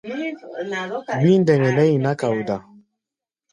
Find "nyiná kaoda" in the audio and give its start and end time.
1.91-2.57